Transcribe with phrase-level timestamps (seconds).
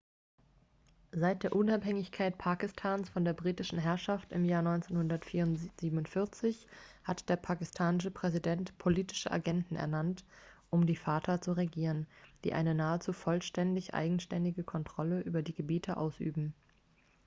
[1.11, 6.65] seit der unabhängigkeit pakistans von der britischen herrschaft im jahr 1947
[7.03, 10.25] hat der pakistanische präsident politische agenten ernannt
[10.71, 12.07] um die fata zu regieren
[12.45, 16.55] die eine nahezu vollständig eigenständige kontrolle über die gebiete ausüben